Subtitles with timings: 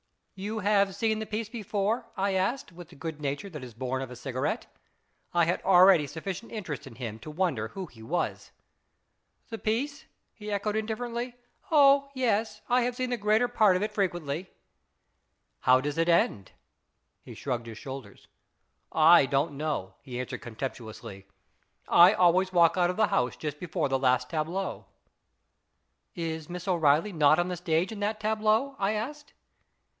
[0.51, 4.01] "You have seen the piece before?" I asked, with the good nature that is born
[4.01, 4.65] of a cigarette.
[5.31, 8.49] I had already sufficient interest in him to wonder who he was."
[9.51, 10.07] The piece?"
[10.39, 11.35] he echoed indifferently."
[11.71, 14.49] Oh yes; I have seen the greater part of it frequently.""
[15.67, 16.51] How does it end?"
[17.23, 18.27] IS IT A MANf 243 He shrugged his shoulders."
[19.15, 21.27] I don't know," he answered contemptuously.
[21.87, 24.87] "I always walk out of the house just before the last tableau.""
[26.15, 29.33] Is Miss O'Reilly not on the stage in that tableau?" I asked.